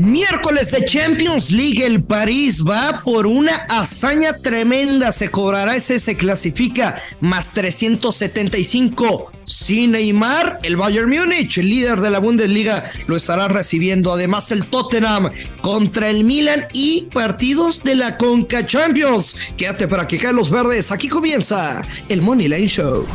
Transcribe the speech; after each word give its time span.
Miércoles 0.00 0.70
de 0.70 0.82
Champions 0.86 1.50
League, 1.50 1.84
el 1.84 2.02
París 2.02 2.64
va 2.66 3.02
por 3.04 3.26
una 3.26 3.56
hazaña 3.68 4.32
tremenda. 4.32 5.12
Se 5.12 5.30
cobrará 5.30 5.76
ese, 5.76 5.98
se 5.98 6.16
clasifica 6.16 7.02
más 7.20 7.52
375. 7.52 9.30
Sin 9.44 9.90
Neymar, 9.90 10.58
el 10.62 10.78
Bayern 10.78 11.10
Múnich, 11.10 11.58
el 11.58 11.68
líder 11.68 12.00
de 12.00 12.08
la 12.08 12.18
Bundesliga, 12.18 12.90
lo 13.08 13.14
estará 13.14 13.48
recibiendo. 13.48 14.14
Además, 14.14 14.50
el 14.52 14.64
Tottenham 14.64 15.32
contra 15.60 16.08
el 16.08 16.24
Milan 16.24 16.66
y 16.72 17.02
partidos 17.12 17.82
de 17.82 17.96
la 17.96 18.16
Conca 18.16 18.64
Champions. 18.64 19.36
Quédate 19.58 19.86
para 19.86 20.06
que 20.06 20.16
caen 20.16 20.36
los 20.36 20.48
verdes. 20.48 20.92
Aquí 20.92 21.08
comienza 21.08 21.86
el 22.08 22.22
Money 22.22 22.48
Line 22.48 22.68
Show. 22.68 23.06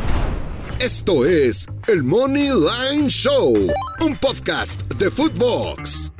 Esto 0.78 1.26
es 1.26 1.66
el 1.88 2.04
Money 2.04 2.50
Line 2.50 3.08
Show, 3.08 3.56
un 4.02 4.16
podcast 4.18 4.82
de 4.94 5.10
Footbox. 5.10 6.12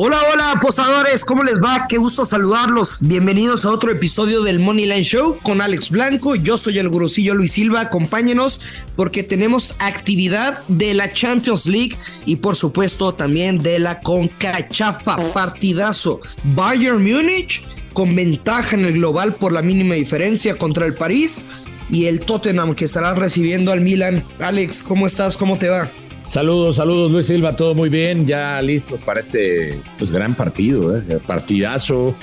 Hola, 0.00 0.20
hola, 0.32 0.52
apostadores, 0.52 1.24
¿cómo 1.24 1.42
les 1.42 1.60
va? 1.60 1.86
Qué 1.88 1.98
gusto 1.98 2.24
saludarlos. 2.24 2.98
Bienvenidos 3.00 3.64
a 3.64 3.72
otro 3.72 3.90
episodio 3.90 4.44
del 4.44 4.60
Money 4.60 4.86
Line 4.86 5.02
Show 5.02 5.40
con 5.42 5.60
Alex 5.60 5.90
Blanco. 5.90 6.36
Yo 6.36 6.56
soy 6.56 6.78
el 6.78 6.88
gurusillo 6.88 7.34
Luis 7.34 7.50
Silva. 7.50 7.80
Acompáñenos 7.80 8.60
porque 8.94 9.24
tenemos 9.24 9.74
actividad 9.80 10.62
de 10.68 10.94
la 10.94 11.12
Champions 11.12 11.66
League 11.66 11.98
y, 12.26 12.36
por 12.36 12.54
supuesto, 12.54 13.12
también 13.12 13.58
de 13.58 13.80
la 13.80 14.00
Concachafa. 14.00 15.16
Partidazo. 15.32 16.20
Bayern 16.44 17.02
Múnich 17.02 17.64
con 17.92 18.14
ventaja 18.14 18.76
en 18.76 18.84
el 18.84 18.92
global 18.92 19.34
por 19.34 19.50
la 19.50 19.62
mínima 19.62 19.96
diferencia 19.96 20.56
contra 20.56 20.86
el 20.86 20.94
París 20.94 21.42
y 21.90 22.04
el 22.04 22.20
Tottenham 22.20 22.76
que 22.76 22.84
estará 22.84 23.14
recibiendo 23.14 23.72
al 23.72 23.80
Milan. 23.80 24.22
Alex, 24.38 24.80
¿cómo 24.80 25.08
estás? 25.08 25.36
¿Cómo 25.36 25.58
te 25.58 25.68
va? 25.68 25.90
Saludos, 26.28 26.76
saludos 26.76 27.10
Luis 27.10 27.26
Silva, 27.26 27.56
todo 27.56 27.74
muy 27.74 27.88
bien, 27.88 28.26
ya 28.26 28.60
listos 28.60 29.00
para 29.00 29.20
este 29.20 29.80
pues, 29.98 30.12
gran 30.12 30.34
partido, 30.34 30.94
¿eh? 30.94 31.20
partidazo 31.26 32.14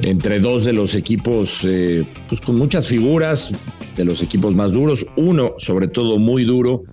entre 0.00 0.40
dos 0.40 0.64
de 0.64 0.72
los 0.72 0.94
equipos 0.94 1.60
eh, 1.68 2.06
pues, 2.26 2.40
con 2.40 2.56
muchas 2.56 2.88
figuras, 2.88 3.52
de 3.98 4.04
los 4.06 4.22
equipos 4.22 4.54
más 4.54 4.72
duros, 4.72 5.06
uno 5.18 5.56
sobre 5.58 5.88
todo 5.88 6.18
muy 6.18 6.44
duro, 6.44 6.84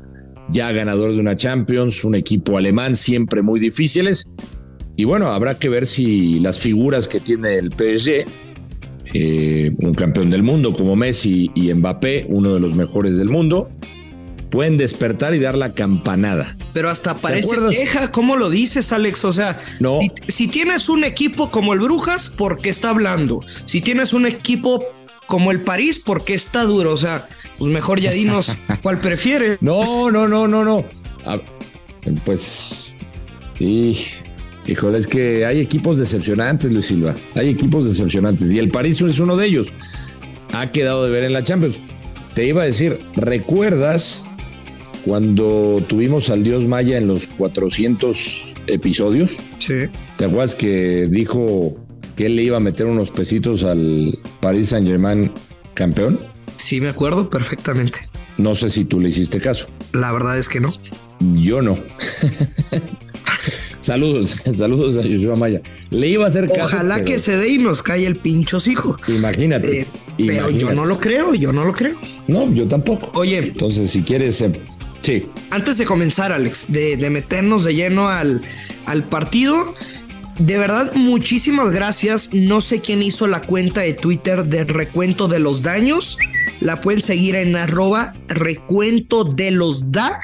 ya 0.49 0.73
ganador 0.73 1.13
de 1.13 1.21
una 1.21 1.37
Champions, 1.37 2.03
un 2.03 2.15
equipo 2.15 2.57
alemán 2.57 2.97
siempre 2.97 3.41
muy 3.41 3.61
difíciles, 3.61 4.29
y 4.97 5.05
bueno, 5.05 5.27
habrá 5.27 5.57
que 5.57 5.69
ver 5.69 5.85
si 5.85 6.37
las 6.39 6.59
figuras 6.59 7.07
que 7.07 7.21
tiene 7.21 7.59
el 7.59 7.71
PSG, 7.71 8.25
eh, 9.13 9.71
un 9.77 9.93
campeón 9.93 10.29
del 10.29 10.43
mundo 10.43 10.73
como 10.73 10.97
Messi 10.97 11.49
y 11.55 11.73
Mbappé, 11.73 12.25
uno 12.27 12.53
de 12.53 12.59
los 12.59 12.75
mejores 12.75 13.17
del 13.17 13.29
mundo, 13.29 13.69
pueden 14.51 14.77
despertar 14.77 15.33
y 15.33 15.39
dar 15.39 15.57
la 15.57 15.73
campanada. 15.73 16.55
Pero 16.73 16.89
hasta 16.89 17.15
parece 17.15 17.55
queja, 17.71 18.11
¿cómo 18.11 18.35
lo 18.35 18.49
dices, 18.49 18.91
Alex? 18.91 19.25
O 19.25 19.33
sea, 19.33 19.61
no. 19.79 19.99
si, 20.27 20.47
tienes 20.47 20.89
un 20.89 21.03
equipo 21.03 21.49
como 21.49 21.73
el 21.73 21.79
Brujas, 21.79 22.29
¿por 22.29 22.61
qué 22.61 22.69
está 22.69 22.89
hablando? 22.89 23.39
Si 23.65 23.81
tienes 23.81 24.13
un 24.13 24.27
equipo 24.27 24.83
como 25.25 25.51
el 25.51 25.61
París, 25.61 25.99
¿por 25.99 26.23
qué 26.23 26.33
está 26.33 26.65
duro? 26.65 26.91
O 26.93 26.97
sea, 26.97 27.27
pues 27.57 27.71
mejor 27.71 27.99
ya 27.99 28.11
dinos 28.11 28.55
cuál 28.83 28.99
prefiere. 28.99 29.57
No, 29.61 30.11
no, 30.11 30.27
no, 30.27 30.47
no, 30.47 30.63
no. 30.63 30.85
pues, 32.25 32.91
y, 33.57 33.97
híjole, 34.67 34.97
es 34.97 35.07
que 35.07 35.45
hay 35.45 35.61
equipos 35.61 35.97
decepcionantes, 35.97 36.71
Luis 36.71 36.85
Silva. 36.85 37.15
Hay 37.35 37.49
equipos 37.49 37.85
decepcionantes 37.85 38.51
y 38.51 38.59
el 38.59 38.69
París 38.69 39.01
es 39.01 39.19
uno 39.19 39.37
de 39.37 39.47
ellos. 39.47 39.71
Ha 40.51 40.71
quedado 40.71 41.05
de 41.05 41.11
ver 41.11 41.23
en 41.23 41.31
la 41.31 41.45
Champions. 41.45 41.79
Te 42.33 42.45
iba 42.45 42.61
a 42.61 42.65
decir, 42.65 42.99
¿recuerdas 43.15 44.25
cuando 45.05 45.83
tuvimos 45.87 46.29
al 46.29 46.43
dios 46.43 46.65
Maya 46.65 46.97
en 46.97 47.07
los 47.07 47.27
400 47.27 48.55
episodios. 48.67 49.41
Sí. 49.59 49.85
¿Te 50.17 50.25
acuerdas 50.25 50.55
que 50.55 51.07
dijo 51.09 51.77
que 52.15 52.27
él 52.27 52.35
le 52.35 52.43
iba 52.43 52.57
a 52.57 52.59
meter 52.59 52.85
unos 52.85 53.11
pesitos 53.11 53.63
al 53.63 54.19
Paris 54.39 54.69
Saint 54.69 54.87
Germain 54.87 55.31
campeón? 55.73 56.19
Sí, 56.57 56.79
me 56.79 56.89
acuerdo 56.89 57.29
perfectamente. 57.29 58.09
No 58.37 58.55
sé 58.55 58.69
si 58.69 58.85
tú 58.85 58.99
le 58.99 59.09
hiciste 59.09 59.39
caso. 59.39 59.67
La 59.93 60.11
verdad 60.11 60.37
es 60.37 60.47
que 60.47 60.59
no. 60.59 60.73
Yo 61.19 61.61
no. 61.61 61.77
saludos, 63.79 64.37
saludos 64.55 64.97
a 64.97 65.01
Yoshua 65.01 65.35
Maya. 65.35 65.61
Le 65.89 66.07
iba 66.07 66.25
a 66.25 66.27
hacer 66.27 66.47
caso. 66.47 66.65
Ojalá 66.65 67.03
que 67.03 67.19
se 67.19 67.35
dé 67.35 67.49
y 67.49 67.57
nos 67.57 67.81
cae 67.81 68.05
el 68.05 68.15
pinchos 68.15 68.67
hijo. 68.67 68.97
Imagínate. 69.07 69.81
Eh, 69.81 69.87
pero 70.17 70.49
yo 70.49 70.71
no 70.73 70.85
lo 70.85 70.99
creo, 70.99 71.33
yo 71.33 71.51
no 71.51 71.65
lo 71.65 71.73
creo. 71.73 71.97
No, 72.27 72.51
yo 72.53 72.67
tampoco. 72.67 73.11
Oye. 73.19 73.39
Entonces, 73.39 73.89
si 73.89 74.03
quieres 74.03 74.41
eh, 74.41 74.51
Sí. 75.01 75.25
Antes 75.49 75.77
de 75.77 75.85
comenzar, 75.85 76.31
Alex, 76.31 76.65
de, 76.69 76.97
meternos 77.09 77.63
de 77.63 77.75
lleno 77.75 78.07
al, 78.07 78.41
al 78.85 79.03
partido, 79.03 79.73
de 80.39 80.57
verdad, 80.57 80.93
muchísimas 80.93 81.71
gracias. 81.71 82.29
No 82.33 82.61
sé 82.61 82.81
quién 82.81 83.03
hizo 83.03 83.27
la 83.27 83.41
cuenta 83.41 83.81
de 83.81 83.93
Twitter 83.93 84.45
de 84.45 84.63
recuento 84.63 85.27
de 85.27 85.39
los 85.39 85.61
daños. 85.61 86.17
La 86.59 86.81
pueden 86.81 87.01
seguir 87.01 87.35
en 87.35 87.55
arroba 87.55 88.13
recuento 88.27 89.23
de 89.23 89.51
los 89.51 89.91
da. 89.91 90.19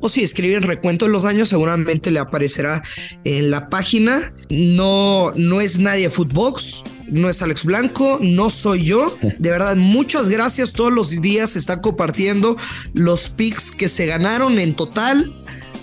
O 0.00 0.08
si 0.08 0.22
escriben 0.22 0.62
recuento 0.62 1.06
de 1.06 1.12
los 1.12 1.24
daños, 1.24 1.48
seguramente 1.48 2.10
le 2.10 2.20
aparecerá 2.20 2.82
en 3.24 3.50
la 3.50 3.68
página. 3.68 4.32
No, 4.48 5.32
no 5.34 5.60
es 5.60 5.78
nadie 5.78 6.08
Footbox 6.08 6.84
no 7.10 7.28
es 7.28 7.42
Alex 7.42 7.64
Blanco, 7.64 8.18
no 8.22 8.50
soy 8.50 8.84
yo. 8.84 9.16
De 9.38 9.50
verdad, 9.50 9.76
muchas 9.76 10.28
gracias. 10.28 10.72
Todos 10.72 10.92
los 10.92 11.20
días 11.20 11.50
se 11.50 11.58
está 11.58 11.80
compartiendo 11.80 12.56
los 12.92 13.30
picks 13.30 13.70
que 13.70 13.88
se 13.88 14.06
ganaron 14.06 14.58
en 14.58 14.74
total, 14.74 15.32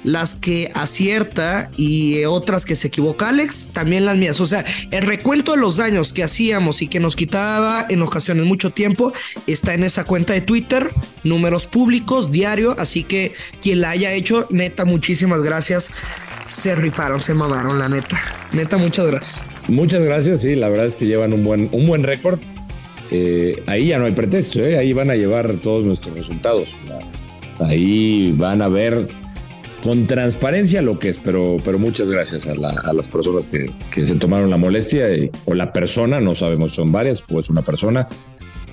las 0.04 0.36
que 0.36 0.72
acierta 0.76 1.72
y 1.78 2.24
otras 2.26 2.66
que 2.66 2.76
se 2.76 2.90
equivoca 2.90 3.30
Alex, 3.30 3.70
también 3.74 4.06
las 4.06 4.18
mías. 4.18 4.40
O 4.40 4.48
sea, 4.48 4.64
el 4.92 5.06
recuento 5.06 5.54
de 5.54 5.58
los 5.58 5.78
daños 5.78 6.14
que 6.14 6.24
hacíamos 6.24 6.82
y 6.82 6.88
que 6.88 7.00
nos 7.00 7.16
quitaba 7.16 7.86
en 7.90 8.02
ocasiones 8.02 8.46
mucho 8.46 8.70
tiempo 8.72 9.14
está 9.48 9.74
en 9.74 9.84
esa 9.84 10.04
cuenta 10.04 10.34
de 10.34 10.42
Twitter, 10.42 10.92
números 11.24 11.66
públicos, 11.66 12.32
diario. 12.32 12.76
Así 12.78 13.04
que 13.04 13.34
quien 13.62 13.82
la 13.82 13.90
haya 13.92 14.14
hecho, 14.14 14.48
neta, 14.52 14.86
muchísimas 14.86 15.42
gracias 15.42 15.92
se 16.46 16.76
rifaron, 16.76 17.22
se 17.22 17.34
mamaron, 17.34 17.80
la 17.80 17.90
neta. 17.90 18.22
Neta, 18.52 18.78
muchas 18.78 19.08
gracias. 19.08 19.55
Muchas 19.68 20.04
gracias, 20.04 20.42
sí, 20.42 20.56
la 20.56 20.70
verdad 20.70 20.86
es 20.86 20.96
que 20.96 21.06
llevan 21.06 21.34
un 21.34 21.44
buen, 21.44 21.70
un 21.72 21.88
buen 21.88 22.04
récord. 22.04 22.40
Eh, 23.12 23.64
ahí 23.68 23.88
ya 23.88 24.00
no 24.00 24.06
hay 24.06 24.14
pretexto, 24.14 24.60
¿eh? 24.62 24.78
ahí 24.78 24.94
van 24.94 25.10
a 25.10 25.16
llevar 25.16 25.54
todos 25.64 25.84
nuestros 25.84 26.16
resultados. 26.16 26.68
Ahí 27.60 28.32
van 28.36 28.62
a 28.62 28.68
ver 28.68 29.08
con 29.84 30.08
transparencia 30.08 30.82
lo 30.82 30.98
que 30.98 31.10
es, 31.10 31.18
pero, 31.24 31.58
pero 31.64 31.78
muchas 31.78 32.10
gracias 32.10 32.48
a, 32.48 32.56
las 32.94 33.08
personas 33.08 33.48
que, 33.48 33.72
se 34.06 34.16
tomaron 34.16 34.50
la 34.50 34.58
molestia 34.58 35.06
o 35.46 35.54
la 35.54 35.72
persona, 35.72 36.20
no 36.20 36.36
sabemos, 36.36 36.74
son 36.74 36.92
varias, 36.92 37.22
pues 37.22 37.50
una 37.50 37.62
persona, 37.62 38.08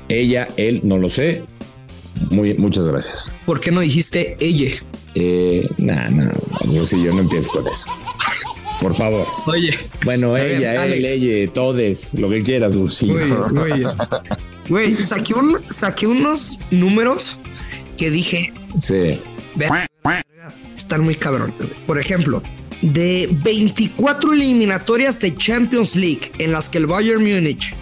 ella, 0.09 0.49
él, 0.57 0.81
no 0.85 0.99
lo 0.99 1.11
sé. 1.11 1.45
Muy, 2.31 2.55
muchas 2.55 2.87
gracias. 2.87 3.33
¿Por 3.47 3.61
qué 3.61 3.71
no 3.71 3.81
dijiste 3.81 4.37
ella? 4.39 4.71
Eh, 5.15 5.69
no, 5.79 5.95
no, 6.11 6.31
yo 6.71 6.87
sí, 6.87 7.03
yo 7.03 7.13
no 7.13 7.21
empiezo 7.21 7.49
con 7.51 7.67
eso. 7.67 7.87
Por 8.83 8.95
favor. 8.95 9.25
Oye. 9.47 9.79
Bueno, 10.05 10.37
ella, 10.37 10.85
él, 10.85 11.05
ella, 11.05 11.53
todes, 11.53 12.13
lo 12.15 12.29
que 12.29 12.43
quieras, 12.43 12.75
Gus. 12.75 13.05
Güey, 14.69 14.97
saqué, 14.97 15.35
un, 15.35 15.61
saqué 15.69 16.09
unos 16.09 16.59
números 16.73 17.39
que 17.97 18.11
dije. 18.11 18.53
Sí. 18.81 19.21
Están 20.77 21.03
muy 21.03 21.15
cabrón. 21.15 21.55
Por 21.87 22.01
ejemplo, 22.01 22.43
de 22.81 23.29
24 23.31 24.33
eliminatorias 24.33 25.21
de 25.21 25.37
Champions 25.37 25.95
League 25.95 26.33
en 26.39 26.51
las 26.51 26.69
que 26.69 26.79
el 26.79 26.87
Bayern 26.87 27.23
Múnich 27.23 27.73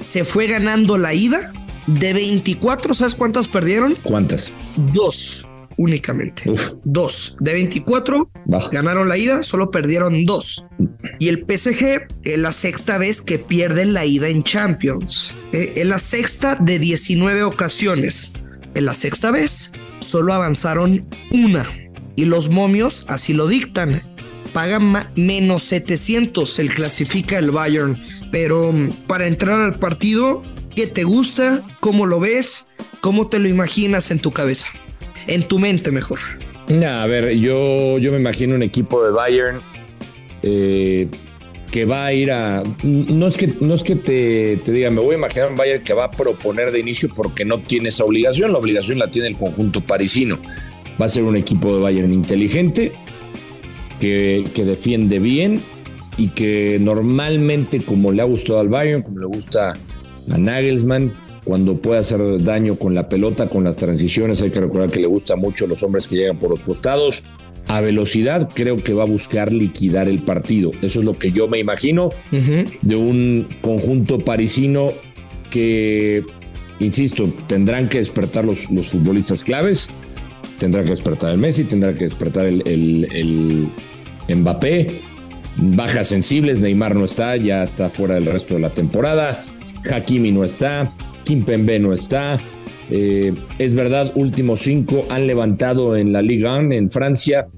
se 0.00 0.24
fue 0.24 0.46
ganando 0.46 0.96
la 0.96 1.12
ida, 1.12 1.52
de 1.86 2.14
24, 2.14 2.94
¿sabes 2.94 3.14
cuántas 3.14 3.46
perdieron? 3.46 3.94
¿Cuántas? 4.02 4.52
Dos 4.76 5.46
únicamente. 5.76 6.44
Dos. 6.84 7.36
De 7.40 7.52
24 7.52 8.28
ganaron 8.72 9.08
la 9.08 9.18
ida, 9.18 9.42
solo 9.42 9.70
perdieron 9.70 10.24
dos. 10.24 10.66
Y 11.18 11.28
el 11.28 11.44
PSG 11.48 12.06
es 12.24 12.38
la 12.38 12.52
sexta 12.52 12.98
vez 12.98 13.22
que 13.22 13.38
pierden 13.38 13.92
la 13.92 14.04
ida 14.04 14.28
en 14.28 14.42
Champions. 14.42 15.34
Eh, 15.52 15.72
es 15.76 15.86
la 15.86 15.98
sexta 15.98 16.56
de 16.56 16.78
19 16.78 17.42
ocasiones. 17.42 18.32
En 18.74 18.84
la 18.84 18.94
sexta 18.94 19.30
vez 19.30 19.72
solo 20.00 20.32
avanzaron 20.32 21.06
una. 21.30 21.66
Y 22.16 22.24
los 22.24 22.48
momios 22.48 23.04
así 23.08 23.32
lo 23.32 23.46
dictan. 23.46 24.02
Pagan 24.52 25.10
menos 25.16 25.62
700 25.64 26.58
el 26.58 26.74
clasifica 26.74 27.38
el 27.38 27.50
Bayern. 27.50 28.02
Pero 28.30 28.72
mm, 28.72 28.90
para 29.06 29.26
entrar 29.26 29.60
al 29.60 29.78
partido, 29.78 30.42
¿qué 30.74 30.86
te 30.86 31.04
gusta? 31.04 31.62
¿Cómo 31.80 32.06
lo 32.06 32.20
ves? 32.20 32.66
¿Cómo 33.00 33.28
te 33.28 33.38
lo 33.38 33.48
imaginas 33.48 34.10
en 34.10 34.18
tu 34.18 34.32
cabeza? 34.32 34.66
En 35.26 35.42
tu 35.42 35.58
mente 35.58 35.90
mejor? 35.90 36.18
a 36.84 37.06
ver, 37.06 37.36
yo, 37.36 37.98
yo 37.98 38.10
me 38.12 38.18
imagino 38.18 38.54
un 38.54 38.62
equipo 38.62 39.04
de 39.04 39.12
Bayern 39.12 39.60
eh, 40.42 41.08
que 41.70 41.84
va 41.84 42.06
a 42.06 42.12
ir 42.12 42.32
a. 42.32 42.62
No 42.82 43.26
es 43.26 43.36
que, 43.36 43.52
no 43.60 43.74
es 43.74 43.82
que 43.82 43.96
te, 43.96 44.58
te, 44.64 44.72
diga, 44.72 44.90
me 44.90 45.00
voy 45.00 45.14
a 45.14 45.18
imaginar 45.18 45.50
un 45.50 45.56
Bayern 45.56 45.84
que 45.84 45.92
va 45.92 46.04
a 46.04 46.10
proponer 46.10 46.70
de 46.70 46.80
inicio 46.80 47.08
porque 47.14 47.44
no 47.44 47.58
tiene 47.58 47.90
esa 47.90 48.04
obligación. 48.04 48.52
La 48.52 48.58
obligación 48.58 48.98
la 48.98 49.10
tiene 49.10 49.28
el 49.28 49.36
conjunto 49.36 49.80
parisino. 49.80 50.38
Va 51.00 51.06
a 51.06 51.08
ser 51.08 51.24
un 51.24 51.36
equipo 51.36 51.74
de 51.74 51.82
Bayern 51.82 52.12
inteligente, 52.12 52.92
que, 54.00 54.44
que 54.54 54.64
defiende 54.64 55.18
bien 55.18 55.60
y 56.16 56.28
que 56.28 56.78
normalmente, 56.80 57.80
como 57.80 58.12
le 58.12 58.22
ha 58.22 58.24
gustado 58.24 58.60
al 58.60 58.68
Bayern, 58.68 59.02
como 59.02 59.18
le 59.18 59.26
gusta 59.26 59.76
a 60.30 60.38
Nagelsmann, 60.38 61.12
cuando 61.46 61.76
puede 61.76 62.00
hacer 62.00 62.42
daño 62.42 62.74
con 62.74 62.92
la 62.92 63.08
pelota, 63.08 63.48
con 63.48 63.62
las 63.62 63.76
transiciones, 63.76 64.42
hay 64.42 64.50
que 64.50 64.60
recordar 64.60 64.90
que 64.90 64.98
le 64.98 65.06
gusta 65.06 65.36
mucho 65.36 65.68
los 65.68 65.80
hombres 65.84 66.08
que 66.08 66.16
llegan 66.16 66.40
por 66.40 66.50
los 66.50 66.64
costados. 66.64 67.22
A 67.68 67.80
velocidad 67.80 68.48
creo 68.52 68.82
que 68.82 68.92
va 68.94 69.04
a 69.04 69.06
buscar 69.06 69.52
liquidar 69.52 70.08
el 70.08 70.24
partido. 70.24 70.72
Eso 70.82 70.98
es 70.98 71.04
lo 71.04 71.14
que 71.14 71.30
yo 71.30 71.46
me 71.46 71.60
imagino 71.60 72.10
de 72.82 72.96
un 72.96 73.46
conjunto 73.60 74.18
parisino 74.18 74.90
que, 75.48 76.24
insisto, 76.80 77.32
tendrán 77.46 77.88
que 77.88 77.98
despertar 77.98 78.44
los, 78.44 78.68
los 78.72 78.88
futbolistas 78.88 79.44
claves. 79.44 79.88
Tendrá 80.58 80.82
que 80.82 80.90
despertar 80.90 81.30
el 81.30 81.38
Messi, 81.38 81.62
tendrá 81.62 81.94
que 81.94 82.04
despertar 82.04 82.46
el, 82.46 82.66
el, 82.66 83.70
el 84.26 84.36
Mbappé. 84.36 85.00
Bajas 85.58 86.08
sensibles, 86.08 86.60
Neymar 86.60 86.96
no 86.96 87.04
está, 87.04 87.36
ya 87.36 87.62
está 87.62 87.88
fuera 87.88 88.16
del 88.16 88.26
resto 88.26 88.54
de 88.54 88.60
la 88.60 88.74
temporada. 88.74 89.44
Hakimi 89.88 90.32
no 90.32 90.44
está, 90.44 90.92
Kim 91.26 91.44
Pembe 91.44 91.78
no 91.80 91.92
está. 91.92 92.40
Eh, 92.88 93.34
es 93.58 93.74
verdad, 93.74 94.12
últimos 94.14 94.60
cinco 94.60 95.02
han 95.10 95.26
levantado 95.26 95.96
en 95.96 96.12
la 96.12 96.22
Liga 96.22 96.56
1 96.56 96.72
en 96.72 96.88
Francia, 96.88 97.48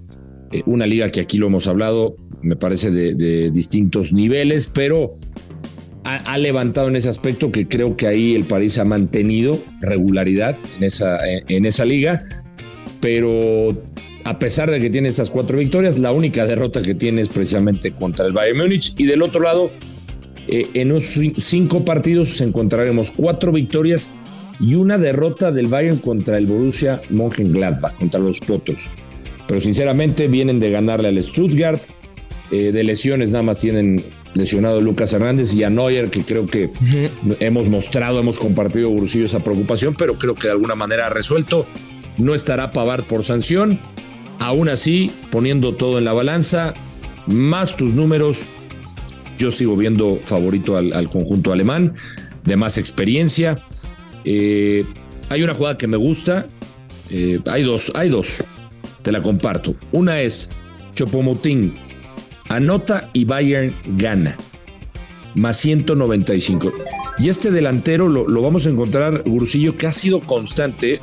eh, 0.51 0.63
una 0.65 0.87
liga 0.87 1.11
que 1.11 1.21
aquí 1.21 1.37
lo 1.37 1.49
hemos 1.49 1.69
hablado, 1.69 2.17
me 2.41 2.57
parece 2.57 2.91
de, 2.91 3.51
distintos 3.51 4.15
niveles, 4.15 4.71
pero 4.73 5.15
ha, 6.05 6.39
levantado 6.39 6.89
en 6.89 6.97
ese 6.97 7.11
aspecto 7.11 7.53
que 7.53 7.69
creo 7.69 7.95
que 7.95 8.07
ahí 8.07 8.35
el 8.35 8.45
París 8.45 8.79
ha 8.79 8.87
mantenido 8.87 9.59
regularidad 9.83 10.57
en 10.79 10.85
esa, 10.85 11.19
en 11.27 11.67
esa 11.67 11.85
liga, 11.85 12.25
pero 13.03 13.77
a 14.25 14.39
pesar 14.39 14.71
de 14.71 14.81
que 14.81 14.89
tiene 14.89 15.09
estas 15.09 15.31
cuatro 15.31 15.59
victorias, 15.59 15.99
la 15.99 16.13
única 16.13 16.47
derrota 16.47 16.81
que 16.81 16.95
tiene 16.95 17.21
es 17.21 17.29
precisamente 17.29 17.93
contra 17.93 18.27
el 18.27 18.33
Bayern 18.33 18.59
Múnich. 18.59 18.95
Y 18.97 19.05
del 19.05 19.23
otro 19.23 19.43
lado 19.43 19.71
eh, 20.49 20.67
en 20.75 20.91
unos 20.93 21.21
cinco 21.37 21.85
partidos 21.85 22.41
encontraremos 22.41 23.11
cuatro 23.11 23.53
victorias 23.53 24.11
y 24.61 24.75
una 24.75 24.99
derrota 24.99 25.53
del 25.53 25.69
Bayern 25.69 25.99
contra 25.99 26.39
el 26.39 26.47
Borussia 26.47 27.03
Mönchengladbach, 27.11 27.95
contra 27.97 28.19
los 28.19 28.41
Potos. 28.41 28.91
Pero 29.47 29.61
sinceramente 29.61 30.27
vienen 30.27 30.59
de 30.59 30.71
ganarle 30.71 31.09
al 31.09 31.23
Stuttgart. 31.23 31.81
Eh, 32.51 32.73
de 32.73 32.83
lesiones 32.83 33.29
nada 33.29 33.43
más 33.43 33.59
tienen 33.59 34.03
lesionado 34.33 34.81
Lucas 34.81 35.13
Hernández 35.13 35.53
y 35.55 35.65
a 35.65 35.71
Neuer, 35.71 36.11
que 36.11 36.23
creo 36.23 36.47
que 36.47 36.71
hemos 37.41 37.69
mostrado, 37.69 38.19
hemos 38.19 38.39
compartido 38.39 38.89
Borussia 38.89 39.25
esa 39.25 39.41
preocupación, 39.41 39.95
pero 39.99 40.15
creo 40.15 40.35
que 40.35 40.49
de 40.49 40.53
alguna 40.53 40.75
manera 40.75 41.07
ha 41.07 41.11
resuelto. 41.11 41.67
No 42.17 42.35
estará 42.35 42.73
Pavard 42.73 43.05
por 43.05 43.23
sanción. 43.23 43.79
Aún 44.39 44.69
así, 44.69 45.11
poniendo 45.31 45.75
todo 45.75 45.99
en 45.99 46.05
la 46.05 46.13
balanza, 46.13 46.73
más 47.27 47.77
tus 47.77 47.95
números, 47.95 48.49
yo 49.39 49.51
sigo 49.51 49.77
viendo 49.77 50.17
favorito 50.17 50.77
al, 50.77 51.09
conjunto 51.09 51.53
alemán, 51.53 51.95
de 52.45 52.57
más 52.57 52.77
experiencia. 52.77 53.65
Eh, 54.25 54.85
hay 55.31 55.43
una 55.43 55.55
jugada 55.55 55.79
que 55.79 55.87
me 55.87 55.97
gusta. 55.97 56.47
Eh, 57.11 57.41
hay 57.47 57.63
dos, 57.63 57.93
hay 57.95 58.11
dos. 58.11 58.45
Te 59.03 59.13
la 59.13 59.23
comparto. 59.23 59.77
Una 59.93 60.21
es 60.21 60.51
Chopomotín 60.93 61.77
anota 62.49 63.11
y 63.13 63.25
Bayern 63.25 63.75
gana. 63.97 64.37
Más 65.35 65.57
195. 65.59 66.73
Y 67.19 67.29
este 67.29 67.51
delantero 67.51 68.09
lo, 68.09 68.29
lo 68.29 68.43
vamos 68.43 68.67
a 68.67 68.71
encontrar, 68.71 69.23
Gursillo, 69.25 69.77
que 69.77 69.87
ha 69.87 69.93
sido 69.93 70.21
constante. 70.21 71.01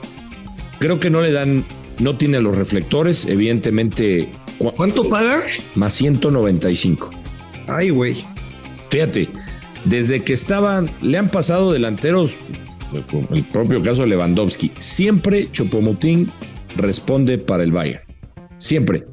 Creo 0.79 0.99
que 0.99 1.09
no 1.09 1.21
le 1.21 1.31
dan, 1.31 1.65
no 1.99 2.17
tiene 2.17 2.41
los 2.41 2.57
reflectores, 2.57 3.25
evidentemente. 3.25 4.29
¿Cuánto 4.57 5.07
paga? 5.09 5.43
Más 5.75 5.93
195. 5.93 7.24
Ay, 7.67 7.89
güey. 7.89 8.15
Fíjate, 8.89 9.29
desde 9.85 10.23
que 10.23 10.33
estaban, 10.33 10.89
le 11.01 11.17
han 11.17 11.29
pasado 11.29 11.71
delanteros, 11.71 12.37
el 13.31 13.43
propio 13.43 13.81
caso 13.81 14.03
de 14.03 14.09
Lewandowski, 14.09 14.71
siempre 14.77 15.49
Chopomotín 15.51 16.29
responde 16.75 17.37
para 17.37 17.63
el 17.63 17.71
Bayern. 17.71 18.01
Siempre. 18.57 19.05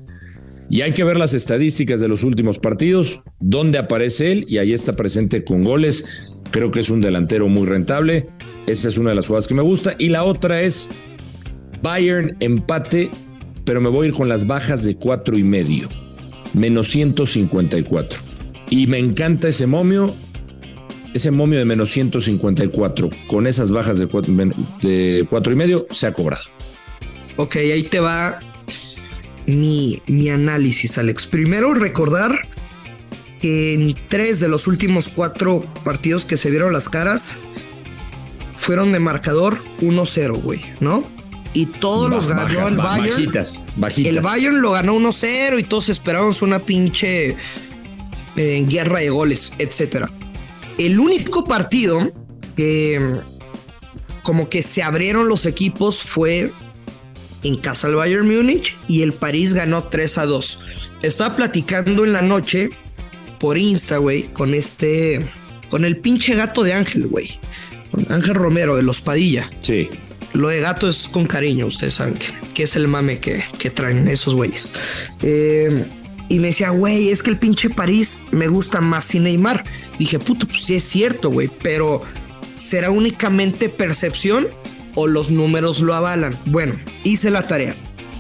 Y 0.70 0.80
hay 0.80 0.92
que 0.92 1.04
ver 1.04 1.18
las 1.18 1.34
estadísticas 1.34 2.00
de 2.00 2.08
los 2.08 2.24
últimos 2.24 2.58
partidos, 2.58 3.22
dónde 3.40 3.78
aparece 3.78 4.32
él, 4.32 4.46
y 4.48 4.58
ahí 4.58 4.72
está 4.72 4.96
presente 4.96 5.44
con 5.44 5.64
goles. 5.64 6.40
Creo 6.50 6.70
que 6.70 6.80
es 6.80 6.90
un 6.90 7.00
delantero 7.00 7.48
muy 7.48 7.66
rentable. 7.66 8.28
Esa 8.66 8.88
es 8.88 8.96
una 8.96 9.10
de 9.10 9.16
las 9.16 9.26
jugadas 9.26 9.48
que 9.48 9.54
me 9.54 9.62
gusta. 9.62 9.94
Y 9.98 10.08
la 10.08 10.24
otra 10.24 10.62
es 10.62 10.88
Bayern 11.82 12.36
empate, 12.40 13.10
pero 13.64 13.80
me 13.80 13.90
voy 13.90 14.06
a 14.06 14.08
ir 14.10 14.14
con 14.14 14.28
las 14.28 14.46
bajas 14.46 14.84
de 14.84 14.94
cuatro 14.94 15.36
y 15.36 15.42
medio. 15.42 15.88
Menos 16.54 16.88
154. 16.88 18.31
Y 18.72 18.86
me 18.86 18.98
encanta 18.98 19.50
ese 19.50 19.66
momio, 19.66 20.14
ese 21.12 21.30
momio 21.30 21.58
de 21.58 21.66
menos 21.66 21.90
154, 21.90 23.10
con 23.26 23.46
esas 23.46 23.70
bajas 23.70 23.98
de 23.98 24.06
cuatro, 24.06 24.32
de 24.80 25.26
cuatro 25.28 25.52
y 25.52 25.56
medio, 25.56 25.86
se 25.90 26.06
ha 26.06 26.14
cobrado. 26.14 26.44
Ok, 27.36 27.56
ahí 27.56 27.82
te 27.82 28.00
va 28.00 28.38
mi, 29.44 30.00
mi 30.06 30.30
análisis, 30.30 30.96
Alex. 30.96 31.26
Primero, 31.26 31.74
recordar 31.74 32.48
que 33.42 33.74
en 33.74 33.94
tres 34.08 34.40
de 34.40 34.48
los 34.48 34.66
últimos 34.66 35.10
cuatro 35.10 35.66
partidos 35.84 36.24
que 36.24 36.38
se 36.38 36.48
vieron 36.48 36.72
las 36.72 36.88
caras 36.88 37.36
fueron 38.56 38.90
de 38.92 39.00
marcador 39.00 39.58
1-0, 39.82 40.40
güey, 40.40 40.64
¿no? 40.80 41.04
Y 41.52 41.66
todos 41.66 42.08
los 42.08 42.26
ganó 42.26 42.68
el 42.68 42.78
Bayern. 42.78 43.10
Bajitas, 43.10 43.62
bajitas. 43.76 44.16
El 44.16 44.20
Bayern 44.22 44.62
lo 44.62 44.70
ganó 44.70 44.96
1-0 44.96 45.60
y 45.60 45.62
todos 45.64 45.90
esperábamos 45.90 46.40
una 46.40 46.60
pinche 46.60 47.36
en 48.36 48.68
guerra 48.68 49.00
de 49.00 49.10
goles, 49.10 49.52
etc. 49.58 50.06
El 50.78 50.98
único 50.98 51.44
partido 51.44 52.12
que 52.56 53.20
como 54.22 54.48
que 54.48 54.62
se 54.62 54.82
abrieron 54.82 55.28
los 55.28 55.46
equipos 55.46 56.02
fue 56.02 56.52
en 57.42 57.56
casa 57.56 57.88
al 57.88 57.96
Bayern 57.96 58.26
Múnich 58.26 58.78
y 58.88 59.02
el 59.02 59.12
París 59.12 59.52
ganó 59.52 59.84
3 59.84 60.18
a 60.18 60.26
2. 60.26 60.60
Estaba 61.02 61.34
platicando 61.34 62.04
en 62.04 62.12
la 62.12 62.22
noche 62.22 62.70
por 63.40 63.58
Insta, 63.58 63.96
güey, 63.96 64.32
con 64.32 64.54
este, 64.54 65.28
con 65.68 65.84
el 65.84 65.98
pinche 65.98 66.34
gato 66.34 66.62
de 66.62 66.74
Ángel, 66.74 67.08
güey. 67.08 67.30
Con 67.90 68.10
Ángel 68.10 68.34
Romero 68.34 68.76
de 68.76 68.82
los 68.82 69.00
Padilla. 69.00 69.50
Sí. 69.60 69.90
Lo 70.32 70.48
de 70.48 70.60
gato 70.60 70.88
es 70.88 71.08
con 71.08 71.26
cariño, 71.26 71.66
ustedes 71.66 71.94
saben 71.94 72.18
que, 72.54 72.62
es 72.62 72.76
el 72.76 72.88
mame 72.88 73.18
que, 73.18 73.44
que 73.58 73.68
traen 73.68 74.08
esos 74.08 74.34
güeyes. 74.34 74.72
Eh, 75.22 75.84
y 76.28 76.38
me 76.38 76.48
decía, 76.48 76.70
güey, 76.70 77.10
es 77.10 77.22
que 77.22 77.30
el 77.30 77.38
pinche 77.38 77.70
París 77.70 78.18
me 78.30 78.48
gusta 78.48 78.80
más 78.80 79.04
sin 79.04 79.24
Neymar. 79.24 79.64
Dije, 79.98 80.18
puto, 80.18 80.46
pues 80.46 80.64
sí 80.64 80.74
es 80.74 80.84
cierto, 80.84 81.30
güey, 81.30 81.50
pero 81.62 82.02
¿será 82.56 82.90
únicamente 82.90 83.68
percepción 83.68 84.48
o 84.94 85.06
los 85.06 85.30
números 85.30 85.80
lo 85.80 85.94
avalan? 85.94 86.36
Bueno, 86.46 86.78
hice 87.04 87.30
la 87.30 87.46
tarea. 87.46 87.76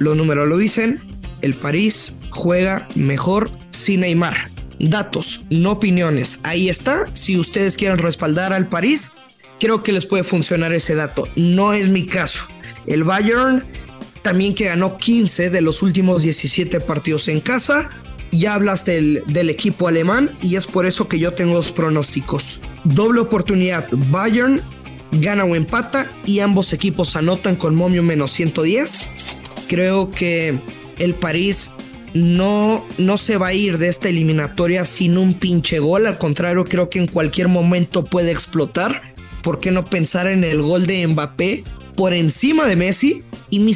Los 0.04 0.18
números 0.18 0.50
lo 0.50 0.58
dicen, 0.58 1.00
el 1.42 1.56
París 1.56 2.18
juega 2.30 2.90
mejor 2.94 3.50
sin 3.72 4.02
Neymar. 4.02 4.50
Datos, 4.78 5.46
no 5.50 5.72
opiniones. 5.72 6.42
Ahí 6.44 6.68
está. 6.68 7.06
Si 7.14 7.40
ustedes 7.40 7.78
quieren 7.78 7.98
respaldar 7.98 8.52
al 8.52 8.68
París, 8.68 9.14
creo 9.62 9.82
que 9.82 9.94
les 9.94 10.06
puede 10.06 10.26
funcionar 10.26 10.74
ese 10.74 10.94
dato. 10.94 11.26
No 11.38 11.72
es 11.72 11.88
mi 11.88 12.06
caso. 12.06 12.44
El 12.86 13.06
Bayern 13.06 13.64
también 14.24 14.54
que 14.56 14.66
ganó 14.66 14.98
15 14.98 15.50
de 15.50 15.62
los 15.62 15.82
últimos 15.84 16.24
17 16.24 16.82
partidos 16.82 17.30
en 17.30 17.40
casa. 17.40 17.90
Ya 18.30 18.56
hablaste 18.56 18.96
del, 18.96 19.24
del, 19.28 19.50
equipo 19.50 19.88
alemán 19.88 20.32
y 20.42 20.58
es 20.58 20.68
por 20.68 20.86
eso 20.86 21.08
que 21.08 21.18
yo 21.18 21.32
tengo 21.32 21.56
dos 21.56 21.72
pronósticos. 21.72 22.60
Doble 22.84 23.22
oportunidad. 23.22 23.88
Bayern 24.12 24.60
gana 25.14 25.46
o 25.46 25.56
empata 25.56 26.12
y 26.26 26.42
ambos 26.42 26.74
equipos 26.74 27.16
anotan 27.16 27.56
con 27.56 27.74
momio 27.74 28.04
menos 28.04 28.32
110 28.32 29.34
creo 29.74 30.12
que 30.12 30.60
el 31.00 31.16
París 31.16 31.72
no, 32.14 32.86
no 33.00 33.18
se 33.18 33.38
va 33.38 33.48
a 33.48 33.54
ir 33.56 33.80
de 33.80 33.88
esta 33.88 34.08
eliminatoria 34.08 34.86
sin 34.86 35.18
un 35.18 35.34
pinche 35.34 35.80
gol. 35.80 36.06
Al 36.06 36.20
contrario, 36.20 36.64
creo 36.66 36.92
que 36.92 37.00
en 37.00 37.08
cualquier 37.08 37.48
momento 37.48 38.06
puede 38.06 38.32
explotar. 38.32 39.16
¿Por 39.42 39.60
qué 39.60 39.72
no 39.72 39.90
pensar 39.90 40.28
en 40.28 40.44
el 40.44 40.62
gol 40.62 40.86
de 40.86 41.08
Mbappé 41.08 41.64
por 41.96 42.14
encima 42.14 42.68
de 42.68 42.76
Messi? 42.76 43.24
Y 43.50 43.62
mi, 43.62 43.76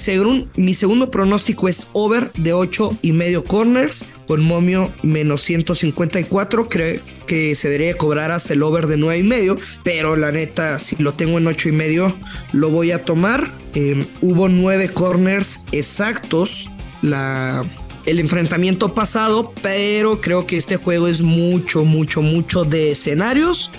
mi 0.56 0.74
segundo 0.76 1.10
pronóstico 1.10 1.68
es 1.68 1.88
over 1.94 2.32
de 2.34 2.54
8 2.54 3.00
y 3.02 3.14
medio 3.14 3.44
corners 3.44 4.06
con 4.28 4.44
momio 4.44 4.94
menos 5.02 5.42
154. 5.42 6.70
Creo 6.70 7.02
que 7.26 7.56
se 7.56 7.70
debería 7.70 7.98
cobrar 7.98 8.30
hasta 8.30 8.54
el 8.54 8.62
over 8.62 8.86
de 8.86 8.98
9 8.98 9.18
y 9.18 9.24
medio. 9.24 9.58
Pero 9.84 10.16
la 10.16 10.32
neta, 10.32 10.78
si 10.78 10.96
lo 10.98 11.16
tengo 11.16 11.40
en 11.40 11.48
8 11.48 11.70
y 11.70 11.72
medio, 11.72 12.16
lo 12.54 12.70
voy 12.70 12.92
a 12.92 13.04
tomar. 13.04 13.50
Eh, 13.80 14.08
hubo 14.22 14.50
nueve 14.50 14.90
corners 14.90 15.64
exactos 15.72 16.72
la, 17.04 17.64
el 18.08 18.20
enfrentamiento 18.20 18.96
pasado, 18.96 19.54
pero 19.62 20.20
creo 20.20 20.48
que 20.48 20.58
este 20.58 20.78
juego 20.78 21.08
es 21.08 21.22
mucho, 21.22 21.86
mucho, 21.86 22.24
mucho 22.24 22.66
de 22.66 22.94
escenarios. 22.94 23.72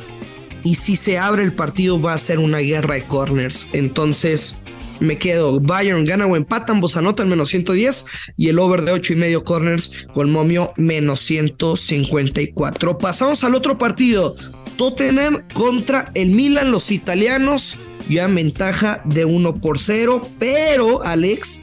Y 0.62 0.76
si 0.76 0.94
se 0.94 1.18
abre 1.18 1.42
el 1.42 1.52
partido 1.52 2.00
va 2.00 2.12
a 2.12 2.18
ser 2.18 2.38
una 2.38 2.58
guerra 2.58 2.94
de 2.94 3.02
corners. 3.02 3.66
Entonces 3.72 4.62
me 5.00 5.18
quedo 5.18 5.58
Bayern 5.58 6.04
gana 6.04 6.26
o 6.26 6.36
empata, 6.36 6.72
ambos 6.72 6.96
anotan 6.96 7.28
menos 7.28 7.48
110 7.48 8.04
y 8.36 8.48
el 8.50 8.58
over 8.60 8.82
de 8.82 8.92
8 8.92 9.14
y 9.14 9.16
medio 9.16 9.42
corners 9.42 10.06
con 10.12 10.30
momio 10.30 10.72
menos 10.76 11.18
154. 11.20 12.98
Pasamos 12.98 13.42
al 13.42 13.56
otro 13.56 13.78
partido. 13.78 14.36
Tottenham 14.78 15.46
contra 15.52 16.10
el 16.14 16.30
Milan, 16.30 16.70
los 16.70 16.90
italianos 16.90 17.76
ya 18.08 18.26
ventaja 18.26 19.02
de 19.04 19.26
1 19.26 19.60
por 19.60 19.78
0, 19.78 20.22
pero 20.38 21.02
Alex 21.02 21.62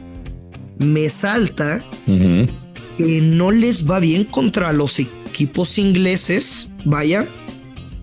me 0.78 1.10
salta 1.10 1.84
que 2.06 3.22
no 3.22 3.52
les 3.52 3.90
va 3.90 4.00
bien 4.00 4.26
contra 4.26 4.72
los 4.74 5.00
equipos 5.00 5.80
ingleses. 5.80 6.72
Vaya, 6.84 7.28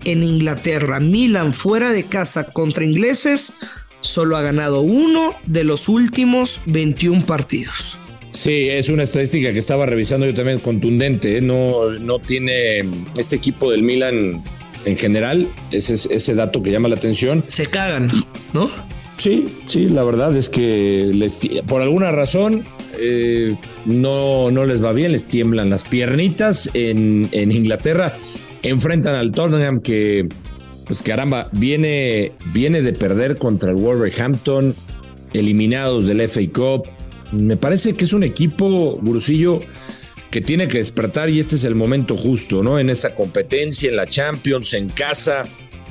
en 0.03 0.23
Inglaterra, 0.23 0.99
Milan 0.99 1.53
fuera 1.53 1.93
de 1.93 2.03
casa 2.03 2.45
contra 2.51 2.83
ingleses, 2.83 3.53
solo 4.01 4.35
ha 4.35 4.41
ganado 4.41 4.81
uno 4.81 5.35
de 5.45 5.63
los 5.63 5.87
últimos 5.87 6.59
21 6.65 7.25
partidos. 7.25 7.97
Sí, 8.31 8.67
es 8.67 8.89
una 8.89 9.03
estadística 9.03 9.53
que 9.53 9.59
estaba 9.59 9.85
revisando 9.85 10.25
yo 10.25 10.33
también 10.33 10.59
contundente. 10.59 11.37
¿eh? 11.37 11.41
No, 11.41 11.91
no 11.91 12.19
tiene 12.19 12.83
este 13.15 13.35
equipo 13.35 13.69
del 13.71 13.83
Milan 13.83 14.43
en 14.85 14.97
general, 14.97 15.47
ese, 15.71 15.93
ese 15.93 16.35
dato 16.35 16.61
que 16.61 16.71
llama 16.71 16.89
la 16.89 16.95
atención. 16.95 17.43
Se 17.47 17.67
cagan, 17.67 18.25
¿no? 18.53 18.71
Sí, 19.17 19.45
sí, 19.65 19.89
la 19.89 20.03
verdad 20.03 20.35
es 20.35 20.49
que 20.49 21.11
les, 21.13 21.39
por 21.67 21.81
alguna 21.81 22.11
razón 22.11 22.63
eh, 22.99 23.55
no, 23.85 24.51
no 24.51 24.65
les 24.65 24.83
va 24.83 24.91
bien, 24.91 25.11
les 25.11 25.27
tiemblan 25.27 25.69
las 25.69 25.83
piernitas 25.83 26.69
en, 26.73 27.29
en 27.31 27.51
Inglaterra. 27.51 28.13
Enfrentan 28.63 29.15
al 29.15 29.31
Tottenham 29.31 29.81
que, 29.81 30.27
pues 30.85 31.03
caramba, 31.03 31.49
viene, 31.51 32.33
viene 32.53 32.81
de 32.81 32.93
perder 32.93 33.37
contra 33.37 33.71
el 33.71 33.75
Wolverhampton, 33.75 34.75
eliminados 35.33 36.07
del 36.07 36.27
FA 36.27 36.41
Cup. 36.53 36.87
Me 37.31 37.57
parece 37.57 37.93
que 37.93 38.05
es 38.05 38.13
un 38.13 38.23
equipo, 38.23 38.99
Brusillo, 39.01 39.61
que 40.33 40.41
tiene 40.41 40.67
que 40.67 40.79
despertar 40.79 41.29
y 41.29 41.37
este 41.37 41.57
es 41.57 41.63
el 41.63 41.75
momento 41.75 42.17
justo, 42.17 42.63
¿no? 42.63 42.79
En 42.79 42.89
esta 42.89 43.13
competencia, 43.13 43.91
en 43.91 43.95
la 43.95 44.07
Champions, 44.07 44.73
en 44.73 44.89
casa. 44.89 45.43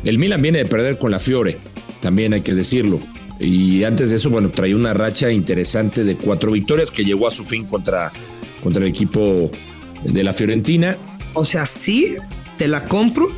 El 0.03 0.19
Milan 0.19 0.43
viene 0.43 0.59
de 0.59 0.65
perder 0.65 0.99
con 0.99 1.13
la 1.13 1.21
Fiore, 1.21 1.59
también 2.01 2.35
hay 2.35 2.41
que 2.41 2.53
decirlo. 2.53 2.99
Y 3.39 3.85
antes 3.85 4.11
de 4.11 4.17
eso, 4.17 4.31
bueno, 4.31 4.51
traía 4.51 4.75
una 4.75 4.95
racha 4.95 5.31
interesante 5.31 6.03
de 6.03 6.17
cuatro 6.17 6.51
victorias 6.51 6.91
que 6.91 7.05
llegó 7.05 7.29
a 7.29 7.31
su 7.31 7.45
fin 7.45 7.67
contra, 7.67 8.13
contra 8.65 8.83
el 8.83 8.89
equipo 8.89 9.49
de 10.03 10.25
la 10.25 10.33
Fiorentina. 10.33 10.97
O 11.35 11.45
sea, 11.45 11.65
sí, 11.65 12.17
te 12.59 12.67
la 12.67 12.89
compro, 12.89 13.31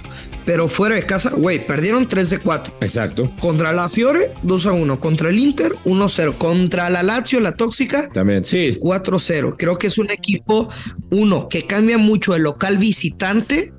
pero 0.45 0.69
fuera 0.69 0.97
de 0.97 1.05
casa, 1.05 1.31
güey, 1.31 1.67
perdieron 1.67 2.09
3 2.09 2.31
de 2.31 2.39
4. 2.39 2.75
Exacto. 2.81 3.31
Contra 3.41 3.73
la 3.73 3.89
Fiore, 3.89 4.31
2 4.43 4.67
a 4.67 4.73
1. 4.73 5.01
Contra 5.01 5.31
el 5.31 5.39
Inter, 5.39 5.73
1-0. 5.85 6.35
Contra 6.35 6.91
la 6.91 7.03
Lazio, 7.03 7.41
la 7.41 7.53
tóxica, 7.53 8.09
también, 8.09 8.45
sí. 8.45 8.79
4-0. 8.81 9.55
Creo 9.59 9.77
que 9.77 9.87
es 9.87 9.99
un 9.99 10.11
equipo, 10.11 10.69
uno, 11.11 11.49
que 11.49 11.63
cambia 11.63 11.99
mucho 11.99 12.35
el 12.35 12.43
local 12.43 12.79
visitante. 12.79 13.73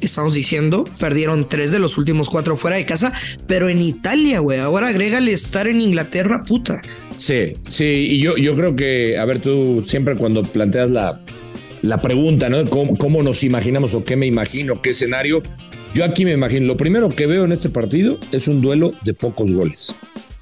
Estamos 0.00 0.34
diciendo, 0.34 0.84
perdieron 1.00 1.48
tres 1.48 1.70
de 1.72 1.78
los 1.78 1.98
últimos 1.98 2.28
cuatro 2.28 2.56
fuera 2.56 2.76
de 2.76 2.84
casa, 2.84 3.12
pero 3.46 3.68
en 3.68 3.80
Italia, 3.80 4.40
güey. 4.40 4.58
Ahora 4.60 4.88
agrégale 4.88 5.32
estar 5.32 5.66
en 5.66 5.80
Inglaterra, 5.80 6.42
puta. 6.46 6.80
Sí, 7.16 7.54
sí, 7.68 7.84
y 7.84 8.18
yo, 8.20 8.36
yo 8.36 8.54
creo 8.54 8.74
que, 8.74 9.18
a 9.18 9.24
ver, 9.24 9.40
tú 9.40 9.84
siempre 9.86 10.16
cuando 10.16 10.42
planteas 10.42 10.90
la, 10.90 11.20
la 11.82 12.02
pregunta, 12.02 12.48
¿no? 12.48 12.64
¿Cómo, 12.66 12.96
¿Cómo, 12.96 13.22
nos 13.22 13.44
imaginamos 13.44 13.94
o 13.94 14.04
qué 14.04 14.16
me 14.16 14.26
imagino, 14.26 14.82
qué 14.82 14.90
escenario? 14.90 15.42
Yo 15.94 16.04
aquí 16.04 16.24
me 16.24 16.32
imagino, 16.32 16.66
lo 16.66 16.76
primero 16.76 17.08
que 17.08 17.26
veo 17.26 17.44
en 17.44 17.52
este 17.52 17.68
partido 17.68 18.18
es 18.32 18.48
un 18.48 18.60
duelo 18.60 18.94
de 19.04 19.14
pocos 19.14 19.52
goles, 19.52 19.94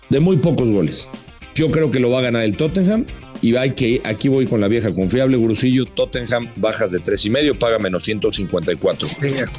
de 0.09 0.19
muy 0.19 0.39
pocos 0.39 0.71
goles. 0.71 1.07
Yo 1.55 1.71
creo 1.71 1.91
que 1.91 2.01
lo 2.01 2.09
va 2.09 2.21
a 2.21 2.23
ganar 2.23 2.43
el 2.43 2.57
Tottenham 2.57 3.05
y 3.43 3.55
hay 3.57 3.73
que, 3.73 4.01
aquí 4.03 4.29
voy 4.29 4.47
con 4.47 4.63
la 4.63 4.69
vieja 4.69 4.95
confiable, 4.95 5.37
Gurusillo, 5.37 5.85
Tottenham, 5.85 6.49
bajas 6.57 6.91
de 6.91 7.01
tres 7.01 7.27
y 7.27 7.31
medio, 7.31 7.59
paga 7.59 7.79
menos 7.79 8.03
154. 8.05 9.07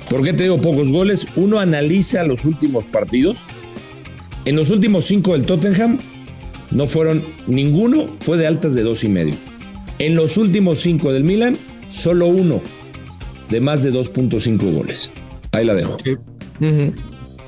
¿Por 0.09 0.23
qué 0.23 0.33
te 0.33 0.43
digo 0.43 0.59
pocos 0.59 0.91
goles? 0.91 1.27
Uno 1.35 1.59
analiza 1.59 2.23
los 2.23 2.43
últimos 2.45 2.87
partidos. 2.87 3.37
En 4.45 4.55
los 4.55 4.71
últimos 4.71 5.05
cinco 5.05 5.33
del 5.33 5.43
Tottenham 5.43 5.99
no 6.71 6.87
fueron, 6.87 7.23
ninguno 7.45 8.07
fue 8.19 8.37
de 8.37 8.47
altas 8.47 8.73
de 8.73 8.81
dos 8.81 9.03
y 9.03 9.09
medio. 9.09 9.35
En 9.99 10.15
los 10.15 10.37
últimos 10.37 10.79
cinco 10.79 11.13
del 11.13 11.23
Milan, 11.23 11.55
solo 11.87 12.25
uno 12.25 12.63
de 13.51 13.61
más 13.61 13.83
de 13.83 13.93
2.5 13.93 14.73
goles. 14.73 15.11
Ahí 15.53 15.65
la 15.65 15.73
dejo. 15.75 15.97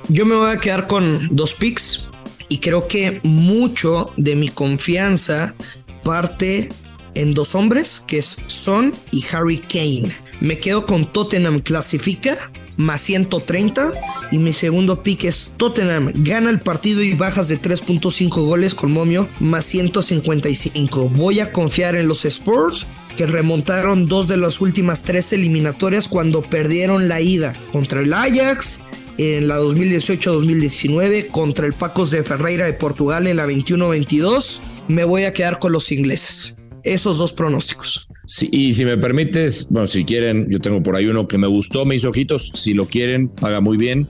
Yo 0.07 0.25
me 0.25 0.35
voy 0.35 0.51
a 0.51 0.57
quedar 0.57 0.87
con 0.87 1.35
dos 1.35 1.53
picks 1.53 2.07
y 2.47 2.59
creo 2.59 2.87
que 2.87 3.19
mucho 3.23 4.11
de 4.17 4.35
mi 4.35 4.49
confianza 4.49 5.55
parte 6.03 6.69
en 7.15 7.33
dos 7.33 7.55
hombres, 7.55 8.03
que 8.05 8.19
es 8.19 8.37
Son 8.47 8.93
y 9.11 9.25
Harry 9.33 9.57
Kane. 9.57 10.15
Me 10.39 10.59
quedo 10.59 10.85
con 10.85 11.11
Tottenham 11.11 11.61
clasifica 11.61 12.51
más 12.77 13.01
130 13.01 13.93
y 14.31 14.37
mi 14.37 14.53
segundo 14.53 15.01
pick 15.01 15.23
es 15.23 15.53
Tottenham 15.57 16.11
gana 16.13 16.49
el 16.49 16.59
partido 16.59 17.01
y 17.01 17.13
bajas 17.13 17.47
de 17.47 17.59
3.5 17.59 18.45
goles 18.45 18.75
con 18.75 18.91
momio 18.91 19.27
más 19.39 19.65
155. 19.65 21.09
Voy 21.09 21.39
a 21.39 21.51
confiar 21.51 21.95
en 21.95 22.07
los 22.07 22.25
Spurs 22.25 22.85
que 23.15 23.25
remontaron 23.25 24.07
dos 24.07 24.27
de 24.27 24.37
las 24.37 24.61
últimas 24.61 25.03
tres 25.03 25.33
eliminatorias 25.33 26.07
cuando 26.07 26.41
perdieron 26.41 27.07
la 27.07 27.21
ida 27.21 27.55
contra 27.71 28.01
el 28.01 28.13
Ajax 28.13 28.81
en 29.17 29.47
la 29.47 29.59
2018-2019, 29.59 31.27
contra 31.27 31.65
el 31.65 31.73
Pacos 31.73 32.11
de 32.11 32.23
Ferreira 32.23 32.65
de 32.65 32.73
Portugal 32.73 33.27
en 33.27 33.37
la 33.37 33.47
21-22. 33.47 34.61
Me 34.87 35.03
voy 35.03 35.23
a 35.23 35.33
quedar 35.33 35.59
con 35.59 35.71
los 35.71 35.91
ingleses. 35.91 36.57
Esos 36.83 37.17
dos 37.17 37.33
pronósticos. 37.33 38.07
Y 38.51 38.73
si 38.73 38.85
me 38.85 38.97
permites, 38.97 39.67
bueno, 39.69 39.87
si 39.87 40.03
quieren, 40.03 40.47
yo 40.49 40.59
tengo 40.59 40.83
por 40.83 40.95
ahí 40.95 41.05
uno 41.05 41.27
que 41.27 41.37
me 41.37 41.47
gustó, 41.47 41.85
me 41.85 41.95
hizo 41.95 42.09
ojitos. 42.09 42.51
Si 42.53 42.73
lo 42.73 42.85
quieren, 42.85 43.29
paga 43.29 43.61
muy 43.61 43.77
bien. 43.77 44.07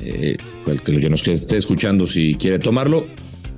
Eh, 0.00 0.36
el, 0.66 0.80
el 0.86 1.00
que 1.00 1.10
nos 1.10 1.26
esté 1.26 1.56
escuchando, 1.56 2.06
si 2.06 2.34
quiere 2.34 2.58
tomarlo. 2.58 3.06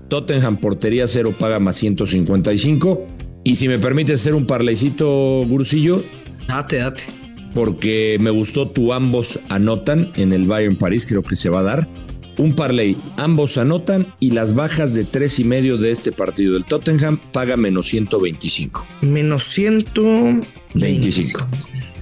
Tottenham 0.08 0.58
portería 0.58 1.06
cero 1.06 1.34
paga 1.38 1.58
más 1.58 1.76
155. 1.76 3.06
Y 3.44 3.56
si 3.56 3.68
me 3.68 3.78
permite 3.78 4.14
hacer 4.14 4.34
un 4.34 4.46
parleycito, 4.46 5.44
Gursillo. 5.46 6.02
Date, 6.48 6.78
date. 6.78 7.04
Porque 7.52 8.16
me 8.18 8.30
gustó 8.30 8.66
tu 8.66 8.94
ambos 8.94 9.38
anotan 9.48 10.10
en 10.16 10.32
el 10.32 10.46
Bayern 10.46 10.76
París, 10.76 11.04
creo 11.06 11.22
que 11.22 11.36
se 11.36 11.50
va 11.50 11.60
a 11.60 11.62
dar. 11.62 11.88
Un 12.36 12.56
parlay, 12.56 12.96
ambos 13.16 13.58
anotan 13.58 14.08
y 14.18 14.32
las 14.32 14.54
bajas 14.54 14.92
de 14.94 15.04
tres 15.04 15.38
y 15.38 15.44
medio 15.44 15.76
de 15.76 15.92
este 15.92 16.10
partido 16.10 16.54
del 16.54 16.64
Tottenham 16.64 17.20
paga 17.32 17.56
menos 17.56 17.86
125. 17.86 18.84
Menos 19.02 19.44
125. 19.44 21.48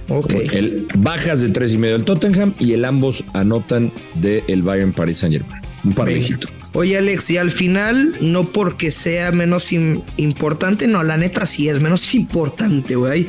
Ok. 0.09 0.33
El, 0.51 0.87
bajas 0.97 1.41
de 1.41 1.49
tres 1.49 1.73
y 1.73 1.77
medio 1.77 1.93
del 1.95 2.05
Tottenham 2.05 2.55
y 2.57 2.73
el 2.73 2.85
ambos 2.85 3.23
anotan 3.33 3.91
del 4.15 4.43
el 4.47 4.63
Bayern 4.63 4.93
París 4.93 5.19
Saint 5.19 5.35
Germain. 5.35 5.61
Un 5.83 5.93
parlaycito. 5.93 6.47
Oye 6.75 6.97
Alex, 6.97 7.29
y 7.29 7.37
al 7.37 7.51
final, 7.51 8.15
no 8.19 8.45
porque 8.45 8.89
sea 8.89 9.31
menos 9.31 9.71
importante, 9.71 10.87
no, 10.87 11.03
la 11.03 11.17
neta 11.17 11.45
sí 11.45 11.69
es 11.69 11.79
menos 11.79 12.13
importante, 12.15 12.95
güey. 12.95 13.27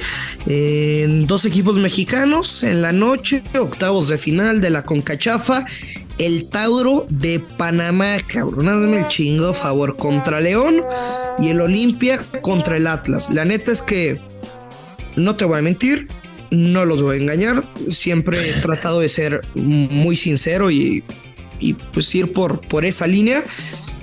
Dos 1.27 1.45
equipos 1.45 1.77
mexicanos 1.77 2.63
en 2.63 2.81
la 2.81 2.93
noche, 2.93 3.43
octavos 3.59 4.09
de 4.09 4.19
final 4.19 4.61
de 4.61 4.71
la 4.71 4.83
Concachafa. 4.83 5.65
El 6.17 6.47
Tauro 6.47 7.07
de 7.11 7.41
Panamá, 7.41 8.17
cabrón, 8.27 8.69
hazme 8.69 9.01
el 9.01 9.09
chingo 9.09 9.53
favor, 9.53 9.97
contra 9.97 10.41
León 10.41 10.83
y 11.41 11.49
el 11.49 11.61
Olimpia 11.61 12.21
contra 12.41 12.77
el 12.77 12.87
Atlas. 12.87 13.31
La 13.31 13.45
neta 13.45 13.73
es 13.73 13.83
que, 13.83 14.21
no 15.17 15.35
te 15.35 15.45
voy 15.45 15.59
a 15.59 15.63
mentir, 15.63 16.09
no 16.51 16.85
los 16.85 17.03
voy 17.03 17.19
a 17.19 17.21
engañar. 17.21 17.65
Siempre 17.91 18.39
he 18.39 18.53
tratado 18.61 19.01
de 19.01 19.09
ser 19.09 19.41
muy 19.55 20.17
sincero 20.17 20.71
y 20.71 21.03
y 21.65 21.75
pues 21.75 22.15
ir 22.15 22.33
por, 22.33 22.61
por 22.69 22.85
esa 22.85 23.07
línea. 23.07 23.45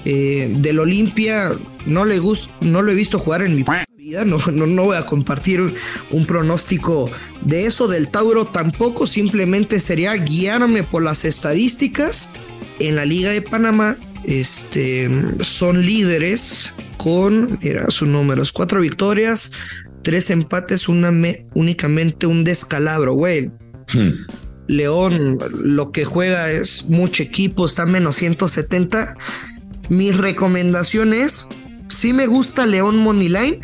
Eh, 0.03 0.51
del 0.57 0.79
Olimpia 0.79 1.51
no 1.85 2.05
le 2.05 2.17
gusta, 2.17 2.51
no 2.61 2.81
lo 2.81 2.91
he 2.91 2.95
visto 2.95 3.19
jugar 3.19 3.43
en 3.43 3.53
mi 3.53 3.63
vida, 3.97 4.25
no, 4.25 4.39
no, 4.51 4.65
no 4.65 4.83
voy 4.85 4.97
a 4.97 5.05
compartir 5.05 5.75
un 6.09 6.25
pronóstico 6.25 7.11
de 7.41 7.67
eso, 7.67 7.87
del 7.87 8.09
Tauro 8.09 8.45
tampoco, 8.45 9.05
simplemente 9.05 9.79
sería 9.79 10.15
guiarme 10.15 10.81
por 10.81 11.03
las 11.03 11.23
estadísticas. 11.23 12.29
En 12.79 12.95
la 12.95 13.05
Liga 13.05 13.29
de 13.29 13.43
Panamá 13.43 13.95
este, 14.23 15.07
son 15.39 15.85
líderes 15.85 16.73
con, 16.97 17.59
mira, 17.61 17.89
sus 17.91 18.07
números, 18.07 18.51
cuatro 18.51 18.81
victorias, 18.81 19.51
tres 20.03 20.31
empates, 20.31 20.89
una 20.89 21.11
me, 21.11 21.45
únicamente 21.53 22.25
un 22.25 22.43
descalabro, 22.43 23.13
güey. 23.13 23.51
Hmm. 23.93 24.25
León 24.71 25.37
lo 25.51 25.91
que 25.91 26.05
juega 26.05 26.49
es 26.49 26.85
mucho 26.85 27.23
equipo, 27.23 27.65
está 27.65 27.85
menos 27.85 28.15
170. 28.15 29.17
Mi 29.89 30.11
recomendación 30.11 31.13
es, 31.13 31.49
sí 31.89 32.13
me 32.13 32.25
gusta 32.25 32.65
León 32.65 32.97
Moneyline, 32.97 33.59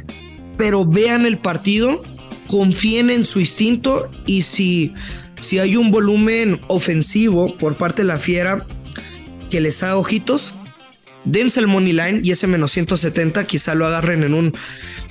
pero 0.57 0.85
vean 0.85 1.25
el 1.25 1.37
partido, 1.37 2.03
confíen 2.47 3.09
en 3.09 3.25
su 3.25 3.39
instinto 3.39 4.11
y 4.25 4.41
si, 4.41 4.93
si 5.39 5.59
hay 5.59 5.77
un 5.77 5.91
volumen 5.91 6.59
ofensivo 6.67 7.57
por 7.57 7.77
parte 7.77 8.01
de 8.01 8.09
la 8.09 8.19
fiera 8.19 8.67
que 9.49 9.61
les 9.61 9.81
haga 9.83 9.95
ojitos, 9.95 10.55
dense 11.23 11.61
el 11.61 11.67
money 11.67 11.93
line 11.93 12.19
y 12.21 12.31
ese 12.31 12.47
menos 12.47 12.71
170 12.71 13.45
quizá 13.45 13.75
lo 13.75 13.85
agarren 13.85 14.23
en 14.23 14.33
un 14.33 14.53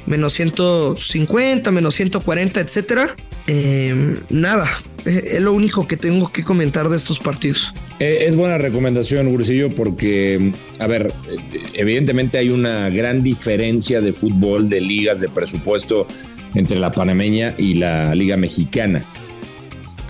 menos 0.04 0.34
150, 0.34 1.70
menos 1.70 1.94
140, 1.94 2.60
etcétera. 2.60 3.16
Em, 3.46 4.20
nada, 4.28 4.68
eh, 4.95 4.95
es 5.06 5.40
lo 5.40 5.52
único 5.52 5.86
que 5.86 5.96
tengo 5.96 6.30
que 6.32 6.42
comentar 6.42 6.88
de 6.88 6.96
estos 6.96 7.18
partidos. 7.20 7.72
Eh, 8.00 8.24
es 8.26 8.34
buena 8.34 8.58
recomendación, 8.58 9.30
Gursillo, 9.30 9.70
porque, 9.70 10.52
a 10.78 10.86
ver, 10.86 11.12
eh, 11.30 11.62
evidentemente 11.74 12.38
hay 12.38 12.50
una 12.50 12.90
gran 12.90 13.22
diferencia 13.22 14.00
de 14.00 14.12
fútbol, 14.12 14.68
de 14.68 14.80
ligas, 14.80 15.20
de 15.20 15.28
presupuesto 15.28 16.06
entre 16.54 16.78
la 16.78 16.92
panameña 16.92 17.54
y 17.56 17.74
la 17.74 18.14
liga 18.14 18.36
mexicana. 18.36 19.04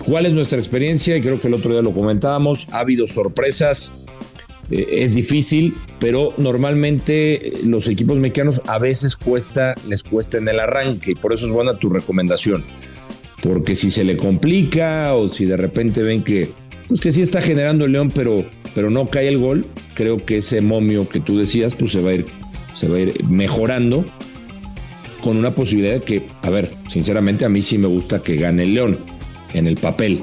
¿Cuál 0.05 0.25
es 0.25 0.33
nuestra 0.33 0.57
experiencia? 0.57 1.17
Y 1.17 1.21
creo 1.21 1.39
que 1.39 1.47
el 1.47 1.53
otro 1.53 1.71
día 1.71 1.81
lo 1.81 1.91
comentábamos. 1.91 2.67
Ha 2.71 2.79
habido 2.79 3.05
sorpresas, 3.07 3.93
eh, 4.71 4.85
es 4.91 5.15
difícil, 5.15 5.75
pero 5.99 6.33
normalmente 6.37 7.53
los 7.63 7.87
equipos 7.87 8.17
mexicanos 8.17 8.61
a 8.65 8.79
veces 8.79 9.15
cuesta, 9.15 9.75
les 9.87 10.03
cuesta 10.03 10.37
en 10.37 10.47
el 10.47 10.59
arranque, 10.59 11.11
y 11.11 11.15
por 11.15 11.33
eso 11.33 11.45
es 11.45 11.51
buena 11.51 11.77
tu 11.77 11.89
recomendación. 11.89 12.63
Porque 13.41 13.75
si 13.75 13.91
se 13.91 14.03
le 14.03 14.17
complica 14.17 15.13
o 15.13 15.29
si 15.29 15.45
de 15.45 15.57
repente 15.57 16.01
ven 16.01 16.23
que, 16.23 16.49
pues 16.87 17.01
que 17.01 17.11
sí 17.11 17.21
está 17.21 17.41
generando 17.41 17.85
el 17.85 17.91
León, 17.91 18.11
pero, 18.13 18.45
pero 18.73 18.89
no 18.89 19.07
cae 19.07 19.27
el 19.27 19.37
gol, 19.37 19.65
creo 19.93 20.25
que 20.25 20.37
ese 20.37 20.61
momio 20.61 21.07
que 21.07 21.19
tú 21.19 21.37
decías, 21.37 21.75
pues 21.75 21.91
se 21.91 22.01
va 22.01 22.11
a 22.11 22.13
ir, 22.15 22.25
se 22.73 22.87
va 22.87 22.97
a 22.97 23.01
ir 23.01 23.23
mejorando 23.25 24.05
con 25.21 25.37
una 25.37 25.51
posibilidad 25.51 25.95
de 25.95 26.01
que, 26.01 26.23
a 26.41 26.49
ver, 26.49 26.71
sinceramente 26.89 27.45
a 27.45 27.49
mí 27.49 27.61
sí 27.61 27.77
me 27.77 27.87
gusta 27.87 28.19
que 28.23 28.37
gane 28.37 28.63
el 28.63 28.73
León 28.73 28.97
en 29.53 29.67
el 29.67 29.75
papel. 29.75 30.21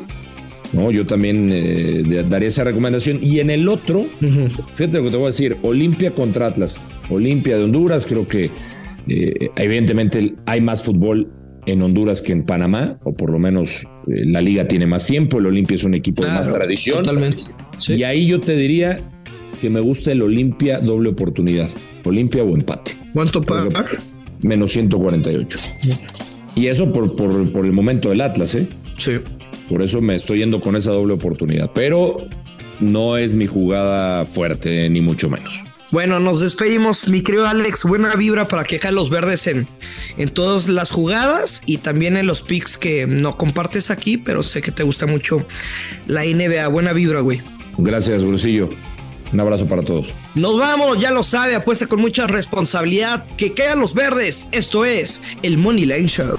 ¿no? 0.73 0.91
Yo 0.91 1.07
también 1.07 1.51
eh, 1.53 2.25
daría 2.29 2.49
esa 2.49 2.65
recomendación. 2.65 3.21
Y 3.23 3.41
en 3.41 3.51
el 3.51 3.69
otro, 3.69 4.05
fíjate 4.75 4.99
lo 4.99 5.05
que 5.05 5.11
te 5.11 5.17
voy 5.17 5.25
a 5.25 5.31
decir, 5.31 5.57
Olimpia 5.63 6.13
contra 6.13 6.49
Atlas. 6.49 6.77
Olimpia 7.11 7.57
de 7.57 7.65
Honduras, 7.65 8.07
creo 8.07 8.27
que 8.27 8.51
eh, 9.09 9.51
evidentemente 9.57 10.35
hay 10.47 10.61
más 10.61 10.83
fútbol 10.83 11.31
en 11.67 11.83
Honduras 11.83 12.23
que 12.23 12.33
en 12.33 12.45
Panamá, 12.45 12.99
o 13.05 13.13
por 13.15 13.31
lo 13.31 13.39
menos 13.39 13.85
eh, 14.07 14.25
la 14.27 14.41
liga 14.41 14.67
tiene 14.69 14.87
más 14.87 15.07
tiempo, 15.07 15.39
el 15.39 15.47
Olimpia 15.47 15.77
es 15.77 15.85
un 15.85 15.95
equipo 15.95 16.25
de 16.25 16.31
más 16.31 16.51
tradición. 16.51 17.03
Totalmente. 17.03 17.43
Y 17.89 18.03
ahí 18.03 18.27
yo 18.27 18.41
te 18.41 18.57
diría 18.57 18.99
que 19.61 19.71
me 19.71 19.81
gusta 19.81 20.13
el 20.13 20.23
Olimpia 20.23 20.81
doble 20.81 21.11
oportunidad, 21.11 21.69
Olimpia 22.05 22.43
o 22.43 22.55
empate. 22.55 22.93
¿Cuánto 23.13 23.41
paga? 23.41 23.85
Menos 24.43 24.73
148. 24.73 25.59
Y 26.57 26.67
eso 26.67 26.93
por, 26.93 27.17
por, 27.17 27.51
por 27.53 27.65
el 27.65 27.73
momento 27.73 28.11
del 28.11 28.21
Atlas, 28.21 28.55
¿eh? 28.55 28.69
Sí. 28.99 29.13
Por 29.69 29.83
eso 29.83 30.01
me 30.01 30.15
estoy 30.15 30.39
yendo 30.39 30.61
con 30.61 30.77
esa 30.77 30.93
doble 30.93 31.15
oportunidad. 31.15 31.71
Pero 31.75 32.19
no 32.81 33.17
es 33.17 33.35
mi 33.35 33.47
jugada 33.47 34.27
fuerte, 34.27 34.89
ni 34.91 35.01
mucho 35.01 35.31
menos. 35.31 35.63
Bueno, 35.95 36.19
nos 36.19 36.41
despedimos, 36.41 37.07
mi 37.07 37.23
querido 37.23 37.47
Alex. 37.47 37.85
Buena 37.85 38.17
vibra 38.17 38.49
para 38.49 38.65
que 38.65 38.81
los 38.91 39.11
verdes 39.11 39.47
en, 39.47 39.69
en 40.17 40.29
todas 40.29 40.69
las 40.69 40.91
jugadas 40.91 41.63
y 41.67 41.79
también 41.79 42.17
en 42.17 42.27
los 42.27 42.43
picks 42.43 42.77
que 42.77 43.07
no 43.07 43.37
compartes 43.37 43.93
aquí, 43.93 44.19
pero 44.19 44.43
sé 44.43 44.61
que 44.61 44.73
te 44.73 44.83
gusta 44.83 45.07
mucho 45.07 45.47
la 46.09 46.25
NBA. 46.25 46.67
Buena 46.67 46.93
vibra, 46.93 47.21
güey. 47.21 47.43
Gracias, 47.79 48.25
Grusillo. 48.25 48.71
Un 49.33 49.39
abrazo 49.39 49.69
para 49.69 49.83
todos. 49.83 50.13
Nos 50.35 50.59
vamos, 50.59 50.99
ya 50.99 51.13
lo 51.13 51.23
sabe, 51.23 51.55
apuesta 51.55 51.87
con 51.87 52.01
mucha 52.01 52.27
responsabilidad. 52.27 53.25
Que 53.37 53.53
quedan 53.53 53.79
los 53.79 53.95
verdes. 53.95 54.49
Esto 54.51 54.85
es 54.85 55.23
el 55.45 55.59
Money 55.59 55.87
Line 55.87 56.09
Show. 56.09 56.39